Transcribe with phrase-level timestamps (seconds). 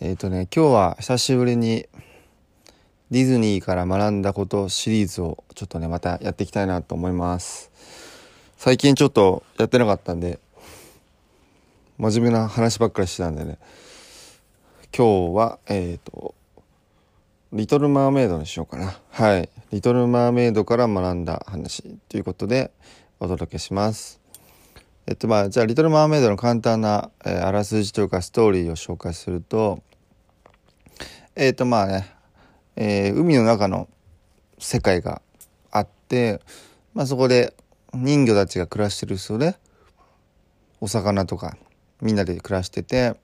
[0.00, 1.86] えっ、とね今日は久しぶりに
[3.10, 7.70] ディズニーから学んだことシリーズをちょっとねまたやっていきたいなと思います。
[8.56, 10.38] 最近ちょっとやってなかったんで
[11.98, 13.58] 真面目な話ばっかりしてたんでね。
[14.96, 16.34] 今日はえっ、と
[17.52, 18.98] リトル・マーメイドにしようかな。
[19.10, 19.50] はい。
[19.72, 22.70] リトル・マーメイドから学んだ話ということで
[23.20, 24.21] お届けします。
[25.06, 29.82] えっとまあじゃあ「リトル・マーメイド」の簡単な、えーあらすじというかストーリーを紹介すると
[31.34, 32.08] えっとまあね、
[32.76, 33.88] えー海の中の
[34.58, 35.20] 世界が
[35.72, 36.40] あって、
[36.94, 37.54] まあ、そこで
[37.92, 39.56] 人魚たちが暮らしてるそうで
[40.80, 41.56] お魚とか
[42.00, 43.14] みんなで暮らしてて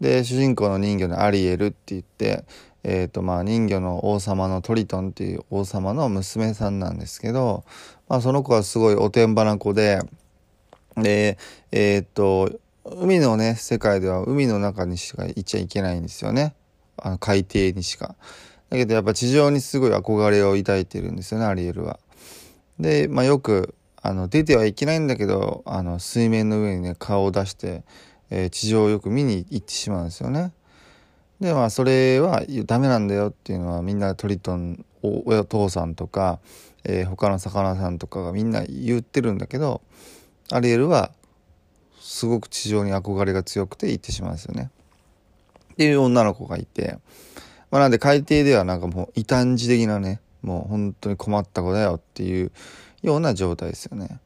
[0.00, 2.44] で主人公の人魚のアリエルって言って、
[2.82, 7.64] えーとまあ、人魚の王様のトリトンっていう王様の娘さんなんですけど、
[8.08, 10.00] まあ、その子はすごいおてんばな子で。
[10.96, 11.38] で
[11.72, 12.50] えーっと
[12.84, 16.54] 海のね世界では海の中にしかいちゃいけないんですよね
[16.96, 18.14] あの海底にしか。
[18.70, 21.98] だけどやっぱ地上にすごい憧れを抱いてるんですよねアリエルは。
[22.78, 27.84] で、まあ、よくあの出てはいけないんだけどあの水面の上にね顔を出して、
[28.30, 30.52] えー地上をよく見に行ってしまうんですよね。
[31.40, 36.40] でまあそれはダメなんだよっていうのはみんなトリトンおお父さんとか、
[36.84, 39.82] えー他の魚さんとかがみんな言ってるんだけど
[40.52, 41.10] アリエルは
[41.98, 44.70] すごく地上に憧れが強くて行ってしまうんですよね。
[45.72, 46.98] っていう女の子がいて、
[47.70, 52.52] まあ、なんで海底ではなんかもう異端児的なねもう本当に困った子だよっていう
[53.02, 54.20] ような状態ですよね。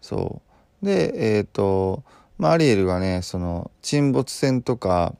[0.00, 0.42] そ
[0.82, 2.02] うでえっ、と、
[2.38, 5.14] まあ、アリエルがねその沈没船とか、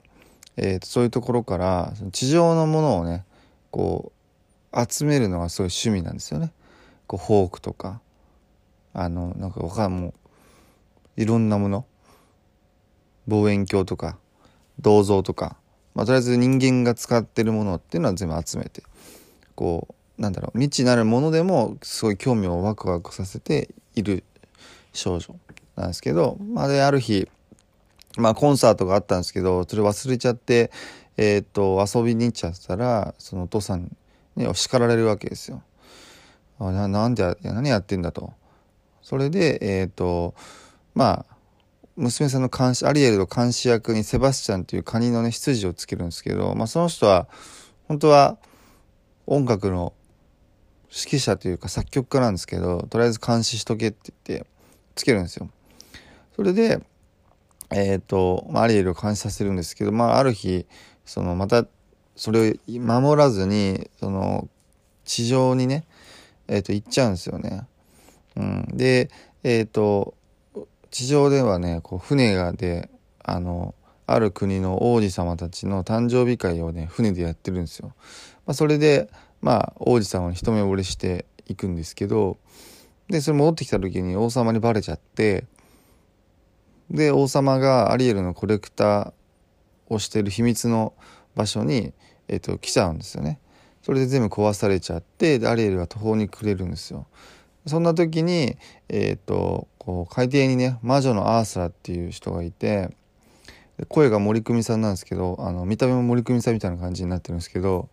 [0.57, 3.25] えーとそういうところから地上のものをね
[3.71, 4.13] こ
[4.73, 6.53] う集めるのがすごい趣味なんですよね。
[7.07, 8.01] こうフォークとか
[8.95, 10.15] あのなんかわかんもう
[11.19, 11.85] いろんなもの
[13.27, 14.17] 望遠鏡とか
[14.79, 15.57] 銅像とか、
[15.95, 18.85] まあ、とりあえず人間が使ってるものっていうのは全部集めて
[19.57, 24.23] こうなんだろう未知なるものでもすごい興味をワクワクさせている
[24.93, 25.35] 少女
[25.75, 27.29] なんですけど、まあ、である日、
[28.17, 30.71] まあ、コンサートがあったんですけどそれ忘れちゃって、
[31.17, 33.91] えー、と遊びに行っちゃったらそのお父さん
[34.37, 35.65] に叱られるわけですよ。
[36.61, 38.33] あななんで何やってんだと。
[39.03, 40.35] それでえっ、と
[40.99, 41.37] まあ
[41.95, 47.29] 娘さんの監視アリエルの監視役にセバスチャンというカニのね執事をつけるんですけど、まあ、その人は
[47.87, 48.37] 本当は
[49.29, 49.93] 音楽の
[50.91, 54.47] 指揮者というか作曲家なんですけどとりあえず監視しとけって言って
[54.97, 55.49] つけるんですよ。
[56.35, 56.81] それで
[57.71, 60.67] えっ、と、まあ、アリエルを監視させるんですけど、まあ、ある日
[61.05, 61.65] そのまた
[62.17, 64.49] それを守らずにその
[65.05, 65.85] 地上にね、
[66.49, 67.69] えー、と行っちゃうんですよね。
[68.35, 69.11] うん、で
[69.45, 70.15] えっ、と
[70.91, 72.91] 地上ではねこう船がで
[73.23, 73.75] あの
[74.07, 77.93] ある国の王子様たちの誕生日会をね船でやってるんですよ。
[78.47, 79.11] まあ、それで
[79.43, 82.39] まあ王子様に一目惚れしていくんですけど
[83.09, 85.45] でそれ戻ってきた時に王様にバレちゃって
[86.91, 89.13] で王様がアリエルのコレクター
[89.89, 90.95] をしてる秘密の
[91.35, 91.93] 場所に、
[92.29, 93.41] えー、と来ちゃうんですよね。
[93.83, 97.07] それで全部壊されちゃってアリエルは途方に暮れるんですよ。
[97.67, 98.57] そんな時に、
[98.89, 102.91] えー、とこう海底にね魔女のアーサーっていう人がいて
[103.89, 107.89] 声が森久美さんなんですけどあの見た目も森久美さんみたいな感じになってるんですけど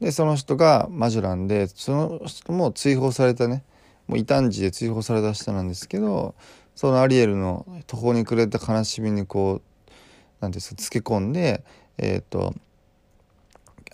[0.00, 3.64] でその人が魔女なんでその人も追放されたね
[4.06, 6.34] もう異端児で追放された人なんですけど
[6.74, 9.92] そのアリエルの途方に暮れた悲しみにこう
[10.40, 11.64] なんていうんですかつけ込んで
[11.98, 12.54] えっ、と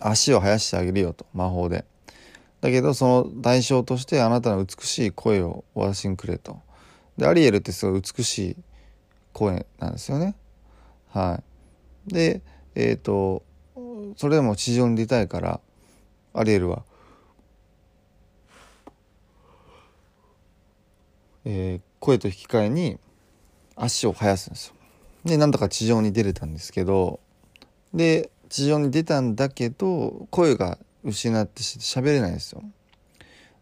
[0.01, 1.85] 足を生やしてあげるよと魔法で。
[2.63, 6.61] だけどその代償としてあなたの美しい声を私にくれと。
[7.19, 8.57] でアリエルってすごい美しい
[9.35, 10.35] 声なんですよね。
[11.11, 11.43] は
[12.09, 12.15] い。
[12.15, 12.41] で
[12.75, 13.43] えっ、と
[14.17, 15.61] それでも地上に出たいから
[16.33, 16.85] アリエルは、
[21.45, 22.99] えー声と引き換えに
[23.77, 24.75] 足を生やすんですよ。
[25.25, 27.21] でなんとか地上に出れたんですけど
[27.95, 32.63] で地上に出たんだけど声が失ってし喋れないですよ。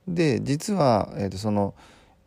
[0.06, 1.74] で実は、えー、とその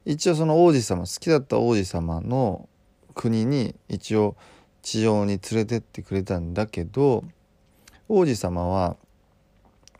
[0.05, 2.67] 一応その王子様好きだった王子様の
[3.13, 4.35] 国に一応
[4.81, 7.23] 地上に連れてってくれたんだけど
[8.09, 8.97] 王子様は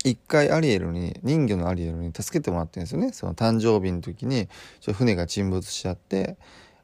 [0.04, 4.50] 一回アリエルに人魚のアリエルに助けてもらってるんですよねその誕生日の時に
[4.94, 6.38] 船が沈没しちゃって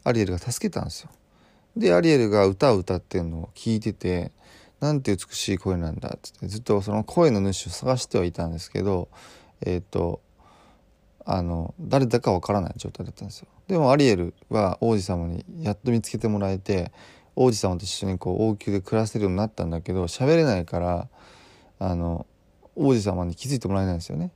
[0.04, 1.10] アリエルが助けたんですよ。
[1.76, 4.32] でアリエルが歌を歌ってるのを聞いてて
[4.80, 9.10] なんて美しい声なんだっつってずっとその声の主を探してはいたんですけど
[9.62, 10.22] えっ、ー、と
[11.26, 13.48] あの誰だかわからない状態だったんですよ。
[13.68, 16.92] でもアリエルは王子様にやっと見つけてもらえて
[17.36, 21.08] 王子様と一緒にこう王宮で暮らせるようになったんだけど喋れないから
[21.78, 22.26] あの
[22.76, 24.32] 王子様に気づいてもらえないんですよね。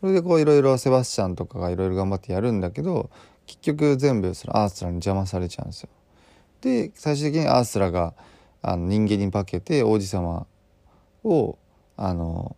[0.00, 3.10] それでこういろいろセバスチャンとかがいろいろ頑張ってやるんだけど
[3.46, 5.88] 結局全部そのアースラに邪魔されちゃうんですよ。
[6.60, 8.14] で最終的にアースラが
[8.68, 10.44] あの人間に化けて王子様
[11.22, 11.56] を
[11.96, 12.56] あの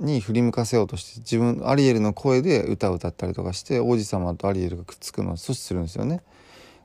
[0.00, 6.22] に振り向かせようとして自分アリエルの声で歌を歌ったりとかして王子様とアリエルがくっつくのを阻止するんですよね。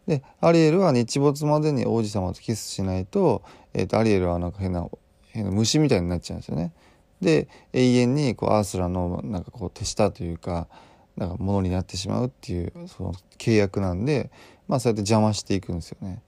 [0.06, 3.42] でアリエルは日没までに王子様とキスしないと,、
[3.74, 4.86] えーと、アリエルはなんか変な
[5.30, 6.74] 変な虫みたいになっちゃうんですよね。
[7.22, 10.68] で永遠にこうアースラのなんかこう手下というか
[11.16, 14.30] なんかものになってしまうっていうその契約なんで
[14.68, 16.22] まあそうやって邪魔していくんですよね。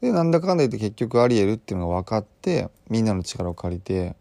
[0.00, 4.16] でなんだかんだ言って結局アリエルっていうのが分かってみんなの力を借りて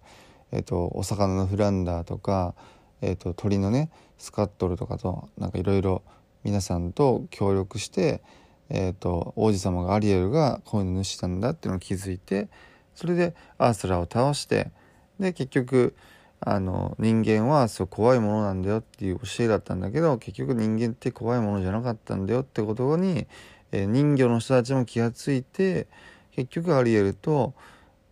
[0.51, 2.55] えーと、お魚のフランダーとか、
[3.01, 6.01] えーと、鳥のねスカットルとかとなんかいろいろ
[6.43, 8.21] 皆さんと協力して、
[8.69, 12.47] えーと、王子様がアリエルが声の主なんだっていうのを気づいて
[12.95, 14.71] それでアースラを倒して
[15.19, 15.95] で結局
[16.41, 23.27] あの人間はそう怖いものなんだよっていう教えだったんだけど結局人間って怖いものじゃなかったんだよってことに、
[23.71, 25.87] え、人魚の人たちも気が付いて
[26.31, 27.53] 結局アリエルと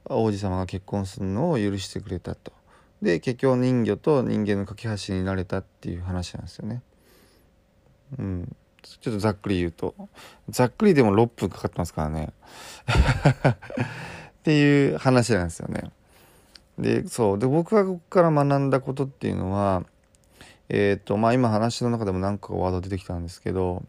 [0.06, 2.51] 王子様が結婚するのを許してくれたと。
[3.01, 6.81] で結局人魚と人間の架け橋になれたっていう話なんですよね。
[8.18, 8.56] うん。
[8.81, 9.95] ちょっとざっくり言うと。
[10.50, 12.31] ざっくりでも6分かかってますからね。
[14.39, 15.92] っていう話なんですよね。
[16.80, 17.39] で、そう。
[17.39, 19.83] で、僕がここから学んだことっていうのは、
[20.69, 23.83] えっ、ー、と、まあ今話の中でも何個かワード出てきたんですけど、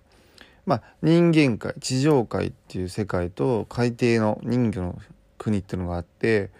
[0.68, 4.98] まあ人間界、地上界っていう世界と海底の人魚の
[5.38, 6.50] 国っていうのがあって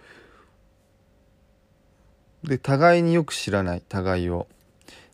[2.43, 4.47] で互いによく知らない互いを。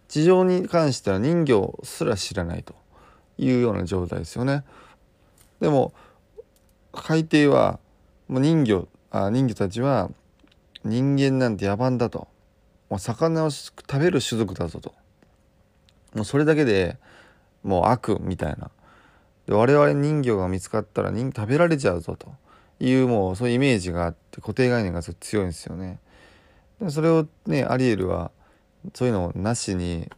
[0.07, 2.73] 地上に関しては人魚すら知らないと
[3.37, 4.63] いうような状態ですよね。
[5.59, 5.93] でも
[6.93, 7.79] 海底は
[8.29, 10.09] もう人魚あ人魚たちは
[10.85, 12.29] 人間なんて野蛮だと。
[12.89, 14.93] もう魚を食べる種族だぞと。
[16.13, 16.97] もうそれだけで
[17.61, 18.69] もう悪みたいな。
[19.47, 22.33] で我々人魚が見つかったら人食べられちゃうぞと
[22.79, 25.99] いうもうそういうイメージがあって固定概念が強いんですよね。
[26.81, 28.31] でそれをねアリエルは
[28.93, 30.09] そういうのをなしに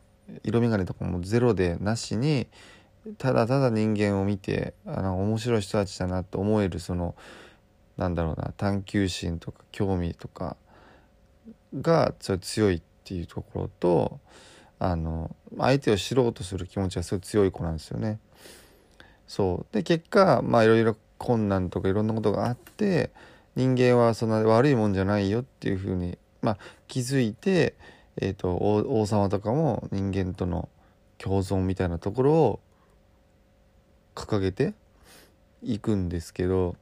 [0.43, 2.47] 色眼鏡とかもゼロでなしに
[3.17, 7.15] ただただ人間を見てあの面白い人たちだなと思えるその
[7.95, 10.57] なんだろうな探求心とか興味とか
[11.81, 14.19] が強いっていうところと
[14.79, 18.19] あの相手を知ろうとする気持ちがすごい強い子なんですよね。
[19.27, 23.11] そうで結果まあいろいろ困難とかいろんなことがあって
[23.55, 26.57] 人間はそんな悪いもんじゃないよっていうふうに、まあ、
[26.87, 27.73] 気づいて、
[28.17, 30.69] えーと、王様とかも人間との
[31.17, 32.59] 共存みたいなところを
[34.13, 34.75] 掲げて
[35.63, 36.75] いくんですけど、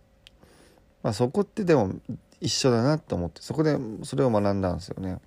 [1.02, 1.94] まあ、そこってでも
[2.42, 5.20] 一緒だなと思ってそこでそれを学んだんですよね。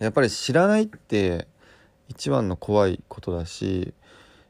[0.00, 1.46] やっぱり知らないって
[2.08, 3.94] 一番の怖いことだし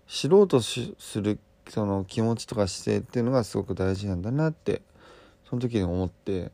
[0.07, 1.39] 知ろうとする
[1.71, 4.83] その気持ちとか姿勢っていうのがすごく大事なんだなって
[5.49, 6.51] その時に思って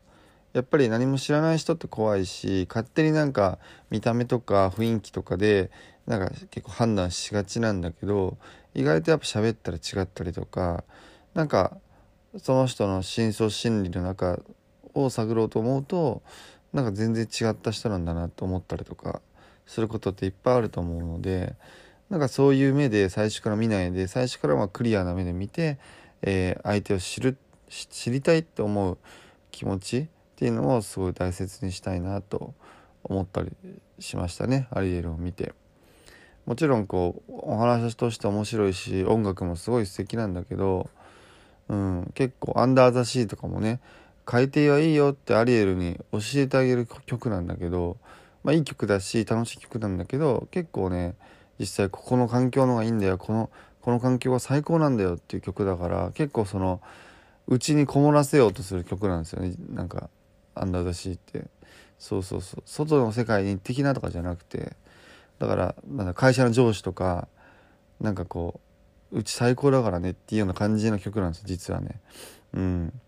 [0.53, 3.59] やっぱり何も知らない人って怖いし勝手になんか
[3.91, 5.71] 見た目とか雰囲気とかで
[6.07, 8.37] なんか結構判断しがちなんだけど
[8.75, 10.85] 意外とやっぱ喋ったら違ったりとか
[11.35, 11.79] なんか
[12.39, 14.39] その人の深層心理の中
[14.95, 16.23] を探ろうと思うと
[16.73, 19.23] なんか全然違った人なんだなと思ったりとか
[19.67, 21.55] することっていっぱいあると思うので
[22.11, 25.79] なんかそういう目で最初から見ないで最初からまクリアな目で見て、
[26.23, 27.37] えー、相手を知る
[27.69, 28.99] 知りたいって思う
[29.51, 32.55] 気持ちっていうのをすごい大切にしたいなと
[33.03, 33.51] 思ったり
[33.99, 35.55] しましたねアリエルを見て。
[36.47, 40.89] もちろんこうお話として面白いし音楽もすごい素敵なんだけど、
[41.69, 43.81] うん、結構「アンダー・ザ・シー」とかもね
[44.25, 47.97] 海底はいいよってアリエルに教えてあげる曲なんだけど、
[48.45, 51.17] まあ、いい曲だし楽しい曲なんだけど結構ね
[51.59, 53.19] 実際ここの環境の方がいいんだよ。
[53.19, 55.15] このこの環境は最高なんだよ。
[55.15, 56.81] っていう曲だから結構その
[57.47, 59.55] 内にこもらせようとする曲なんですよね。
[59.71, 60.11] なんか
[60.55, 61.49] 「アンダー・ザ・シー」って。
[61.99, 62.63] そうそうそう。
[62.67, 64.77] 外の世界に的なとかじゃなくて。
[65.39, 67.29] だからなんだ会社の上司とか
[68.01, 68.61] なんかこ
[69.13, 70.11] うち最高だからね。
[70.11, 72.01] っていうような感じの曲なんです実はね。
[72.55, 73.01] うん。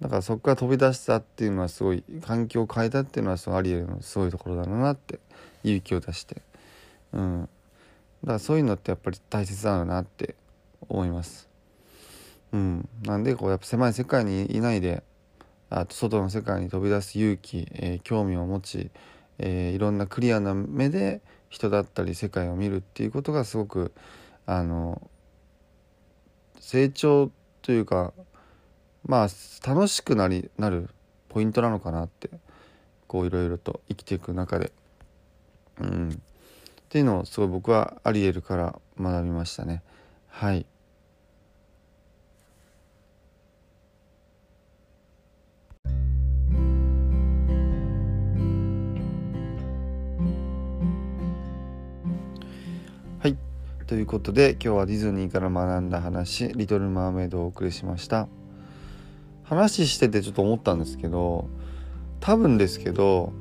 [0.00, 5.20] だからそこから飛び出したっていうのはすごい環境を変えたっていうのはそのアリエルのすごいところだなって
[5.62, 6.42] 勇気を出して。
[7.12, 7.48] うん。
[8.24, 10.34] だからそういうのってやっぱり大切なのなって
[10.88, 11.50] 思います。
[12.52, 12.88] うん。
[13.02, 15.02] なんでこうやっぱ狭い世界にいないで
[15.68, 18.90] あと外の世界に飛び出す勇気、えー、興味を持ち、
[19.38, 23.92] えー、いろんなクリアな目で人だったり世界を見るっていうことがすごく
[24.46, 25.10] あの
[26.60, 28.14] 成長というか
[29.04, 29.28] まあ
[29.68, 30.88] 楽しくなりなる
[31.28, 32.30] ポイントなのかなって
[33.06, 34.72] こういろいろと生きていく中で。
[35.80, 36.22] うん。
[36.94, 39.82] っていうのをすごい僕はアリエルから学びましたね。
[40.28, 40.64] はい。
[53.18, 53.36] はい。
[53.88, 58.28] ということで今日はディズニーから学んだ話「リトル・マーメイド」をお送りしました。
[59.42, 61.48] 話しててちょっと思ったんですけど
[62.20, 63.32] 多分ですけど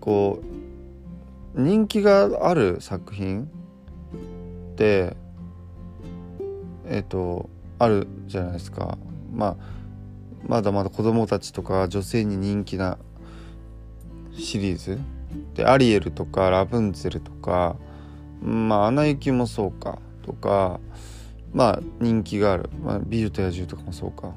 [0.00, 0.55] こう
[1.56, 3.44] 人気がある作品
[4.72, 5.16] って
[6.88, 7.48] えっ、と
[7.78, 8.98] あるじゃないですか。
[9.32, 9.56] まあ
[10.46, 12.98] まだまだ子供たちとか女性に人気な
[14.32, 14.98] シリーズ
[15.54, 17.76] でアリエルとかラプンツェルとか
[18.40, 20.78] まあ「アナ雪」もそうかとか
[21.52, 24.28] まあ人気がある「まあ、美女と野獣」とかもそうか。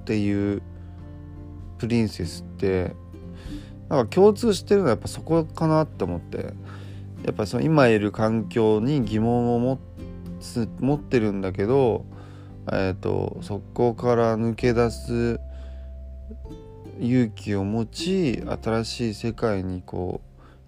[0.00, 0.62] っていう
[1.78, 2.96] プリンセスって
[3.90, 6.54] なんか共通してるのはやっぱそこかなって思って
[7.24, 9.78] やっぱその今いる環境に疑問を持
[10.40, 12.06] つ持ってるんだけど、
[12.72, 15.40] えーと、そこから抜け出す
[17.00, 20.20] 勇気を持ち新しい世界にこ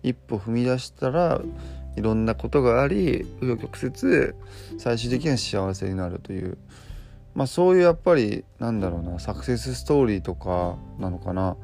[0.03, 1.41] う一歩踏み出したら
[1.97, 4.35] いろんなことがあり紆余曲折
[4.79, 6.59] 最終的には幸せになるという。
[7.35, 11.57] まあそういうやっぱりなんだろうなサクセスストーリーとかなのかな。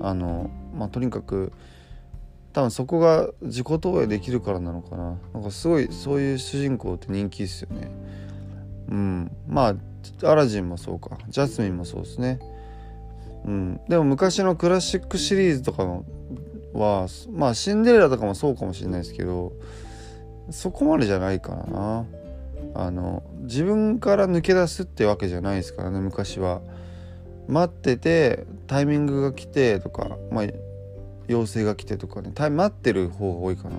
[0.00, 1.52] あのまあとにかく
[2.52, 5.16] 多分そこが自己投影できるからなのかな。
[5.34, 7.90] なんかすごいそういう主人公って人気ですよね。
[8.88, 9.36] うん。
[9.48, 9.74] ま
[10.22, 11.18] あアラジンもそうか。
[11.28, 12.38] ジャスミンもそうですね。
[13.44, 13.80] うん。
[13.88, 15.84] でも昔のクラシックシリーズとか
[16.72, 19.52] はまあシンデレラとかもそうかもしれないですけど
[20.50, 22.06] そこまでじゃないからな。
[22.76, 26.60] あの自分から抜け出すってわけじゃないですからね昔は。
[27.48, 30.44] 待っててタイミングが来てとかまあ
[31.28, 32.32] 妖精が来てとかね。
[32.36, 33.76] 待ってる方が多いかな。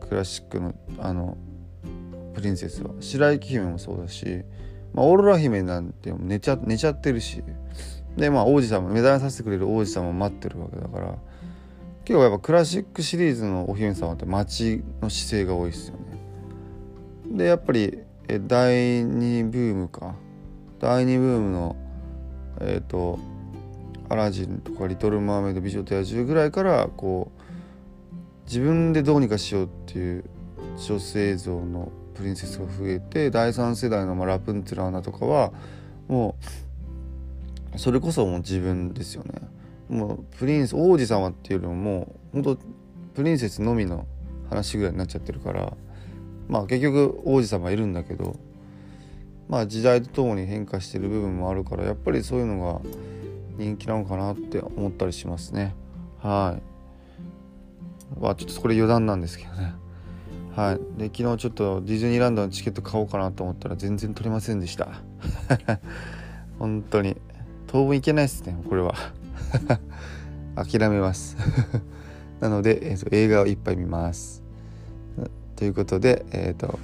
[0.00, 1.36] クラシックのあの
[2.34, 2.90] プリンセスは。
[3.00, 4.42] 白雪姫もそうだし、
[4.94, 7.42] まあ、オーロラ姫なんて寝ちゃ寝ちゃってるし。
[8.16, 11.14] でまあ王子様目覚めさせてくれる王子様も待ってるわけだから。
[12.04, 17.36] 結構やっぱクラシックシリーズのお姫様って待ちの姿勢が多いですよね。
[17.36, 17.98] でやっぱり
[18.28, 20.14] え第2ブームか。
[20.80, 21.76] 第2ブームの
[22.60, 23.18] えっ、ー、と
[24.08, 27.42] アラジンとかリトル・マーメイド美女と野獣ぐらいからこう
[28.46, 30.24] 自分でどうにかしようっていう
[30.86, 35.52] 女性像のプリンセスが増えて第3世代のまラプンツェルアナとかは
[36.08, 36.36] も
[37.74, 39.34] うそれこそもう自分ですよね。
[39.88, 42.58] もうプリンス王子様っていうよりももう本当
[43.14, 44.06] プリンセスのみの
[44.48, 45.72] 話ぐらいになっちゃってるから
[46.48, 48.36] まあ結局王子様いるんだけど
[49.48, 52.90] まあ時代とともに変化してる部分もあるからやっぱりそういうのが
[53.58, 55.74] 人気なのかなって思ったりしますね。
[56.22, 56.58] は
[58.16, 58.20] い。
[58.20, 59.74] まあちょっとこれ余談なんですけどね。
[60.56, 60.98] はい。
[60.98, 64.88] で昨日ちょっとディズニーランドのチケット買おうかなと思ったら全然取れませんでした。
[66.58, 67.16] 本当に。
[67.66, 68.94] 当分いけないですねこれは。
[70.56, 71.36] 諦めます。
[72.40, 74.48] なので、えーと映画をいっぱい見ます。
[75.58, 76.78] ということで、えーと、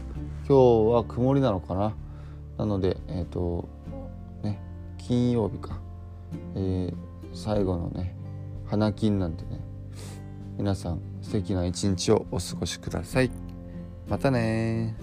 [0.49, 1.95] 今日は曇りなのかな。
[2.59, 3.69] なので、えっ、ー、と
[4.43, 4.61] ね、
[4.99, 5.79] 金曜日か、
[6.55, 6.95] えー、
[7.33, 8.17] 最後のね
[8.67, 9.61] 花金なんでね
[10.57, 13.31] 皆さん素敵な一日をお過ごしください。
[14.09, 14.97] またね